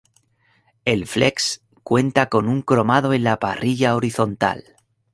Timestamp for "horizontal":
3.95-4.63